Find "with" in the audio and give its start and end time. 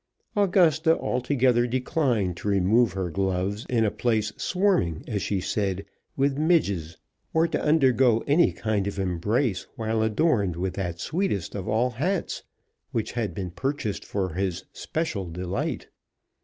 6.17-6.39, 10.55-10.73